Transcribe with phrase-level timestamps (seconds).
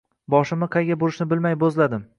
[0.35, 2.07] Boshimni qayga urishni bilmay bo`zladim